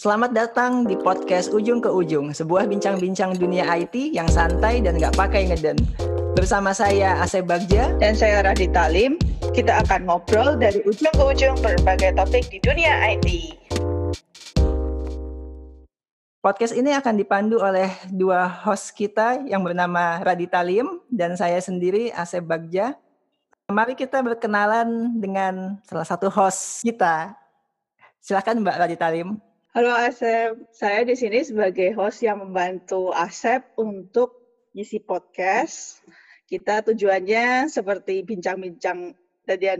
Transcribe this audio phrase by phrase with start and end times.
[0.00, 5.12] Selamat datang di podcast Ujung ke Ujung, sebuah bincang-bincang dunia IT yang santai dan nggak
[5.12, 5.76] pakai ngeden.
[6.32, 9.20] Bersama saya Asep Bagja dan saya Radita Lim,
[9.52, 13.28] kita akan ngobrol dari ujung ke ujung berbagai topik di dunia IT.
[16.40, 22.08] Podcast ini akan dipandu oleh dua host kita yang bernama Radita Lim dan saya sendiri
[22.16, 22.96] Asep Bagja.
[23.68, 27.36] Mari kita berkenalan dengan salah satu host kita.
[28.24, 29.49] Silakan Mbak Radita Lim.
[29.70, 34.34] Halo Asep, saya di sini sebagai host yang membantu Asep untuk
[34.74, 36.02] isi podcast.
[36.42, 39.14] Kita tujuannya seperti bincang-bincang
[39.46, 39.70] tadi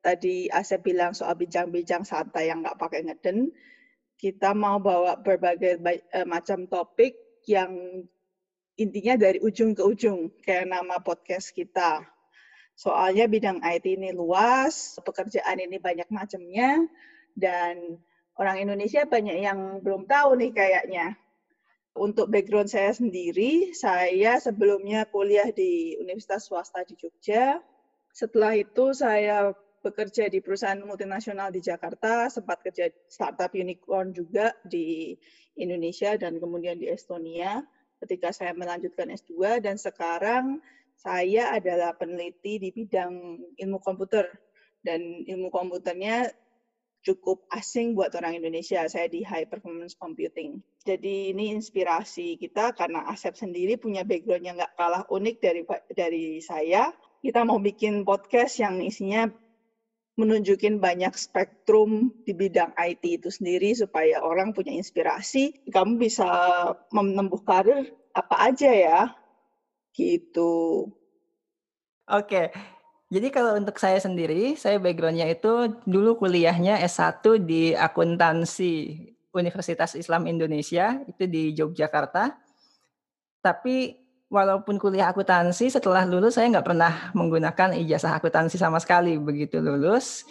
[0.00, 3.52] tadi Asep bilang soal bincang-bincang santai yang nggak pakai ngeden.
[4.16, 5.76] Kita mau bawa berbagai
[6.16, 8.00] uh, macam topik yang
[8.80, 12.00] intinya dari ujung ke ujung, kayak nama podcast kita.
[12.80, 16.80] Soalnya bidang IT ini luas, pekerjaan ini banyak macamnya,
[17.36, 18.00] dan
[18.38, 21.06] orang Indonesia banyak yang belum tahu nih kayaknya.
[21.94, 27.62] Untuk background saya sendiri, saya sebelumnya kuliah di Universitas Swasta di Jogja.
[28.10, 35.14] Setelah itu saya bekerja di perusahaan multinasional di Jakarta, sempat kerja startup unicorn juga di
[35.54, 37.62] Indonesia dan kemudian di Estonia
[38.02, 40.58] ketika saya melanjutkan S2 dan sekarang
[40.98, 44.28] saya adalah peneliti di bidang ilmu komputer
[44.82, 46.28] dan ilmu komputernya
[47.04, 48.82] cukup asing buat orang Indonesia.
[48.88, 50.64] Saya di high performance computing.
[50.82, 56.24] Jadi ini inspirasi kita karena Asep sendiri punya background yang nggak kalah unik dari dari
[56.40, 56.90] saya.
[57.20, 59.28] Kita mau bikin podcast yang isinya
[60.14, 65.68] menunjukin banyak spektrum di bidang IT itu sendiri supaya orang punya inspirasi.
[65.68, 66.26] Kamu bisa
[66.94, 69.00] menempuh karir apa aja ya,
[69.96, 70.86] gitu.
[72.04, 72.52] Oke,
[73.12, 79.00] jadi kalau untuk saya sendiri, saya backgroundnya itu dulu kuliahnya S1 di akuntansi
[79.34, 82.32] Universitas Islam Indonesia, itu di Yogyakarta.
[83.44, 83.98] Tapi
[84.32, 89.20] walaupun kuliah akuntansi, setelah lulus saya nggak pernah menggunakan ijazah akuntansi sama sekali.
[89.20, 90.24] Begitu lulus,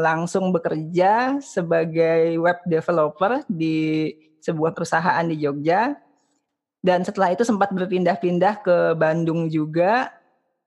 [0.00, 4.08] langsung bekerja sebagai web developer di
[4.40, 5.94] sebuah perusahaan di Jogja.
[6.80, 10.16] Dan setelah itu sempat berpindah-pindah ke Bandung juga,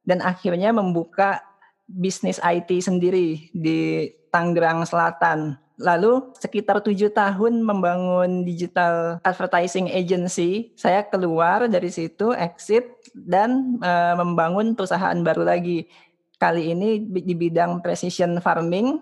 [0.03, 1.43] dan akhirnya membuka
[1.87, 5.59] bisnis IT sendiri di Tangerang Selatan.
[5.81, 13.91] Lalu sekitar tujuh tahun membangun digital advertising agency, saya keluar dari situ, exit, dan e,
[14.15, 15.89] membangun perusahaan baru lagi.
[16.37, 19.01] Kali ini di bidang precision farming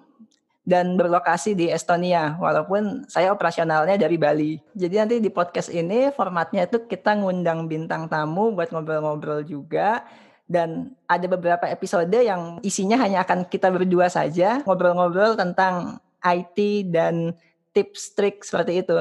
[0.62, 4.52] dan berlokasi di Estonia, walaupun saya operasionalnya dari Bali.
[4.72, 10.06] Jadi nanti di podcast ini formatnya itu kita ngundang bintang tamu buat ngobrol-ngobrol juga
[10.52, 17.32] dan ada beberapa episode yang isinya hanya akan kita berdua saja ngobrol-ngobrol tentang IT dan
[17.72, 19.00] tips trik seperti itu.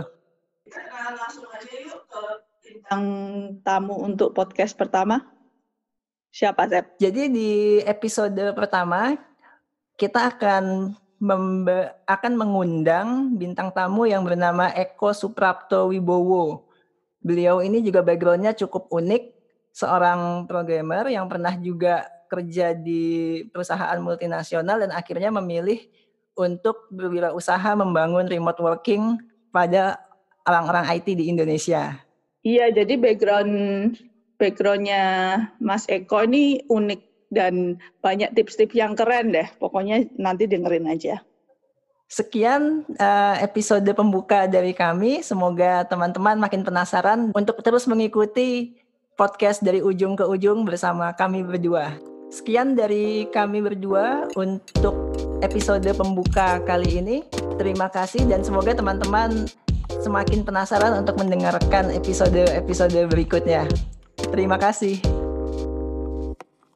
[1.10, 2.22] langsung aja yuk ke
[2.62, 3.04] bintang
[3.66, 5.26] tamu untuk podcast pertama.
[6.30, 6.94] Siapa, Zep?
[7.02, 7.50] Jadi di
[7.82, 9.18] episode pertama
[9.98, 16.70] kita akan membe akan mengundang bintang tamu yang bernama Eko Suprapto Wibowo.
[17.20, 19.39] Beliau ini juga backgroundnya cukup unik
[19.70, 25.82] seorang programmer yang pernah juga kerja di perusahaan multinasional dan akhirnya memilih
[26.38, 29.18] untuk berwirausaha membangun remote working
[29.50, 29.98] pada
[30.46, 31.98] orang-orang IT di Indonesia.
[32.40, 33.52] Iya, jadi background
[34.40, 35.04] backgroundnya
[35.60, 39.44] Mas Eko ini unik dan banyak tips-tips yang keren deh.
[39.60, 41.20] Pokoknya nanti dengerin aja.
[42.10, 45.22] Sekian uh, episode pembuka dari kami.
[45.22, 48.79] Semoga teman-teman makin penasaran untuk terus mengikuti
[49.20, 51.92] podcast dari ujung ke ujung bersama kami berdua.
[52.32, 55.12] Sekian dari kami berdua untuk
[55.44, 57.20] episode pembuka kali ini.
[57.60, 59.44] Terima kasih dan semoga teman-teman
[60.00, 63.68] semakin penasaran untuk mendengarkan episode-episode berikutnya.
[64.32, 65.19] Terima kasih.